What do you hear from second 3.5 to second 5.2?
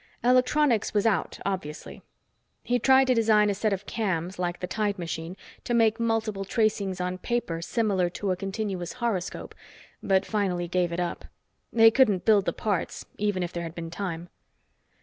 a set of cams, like the tide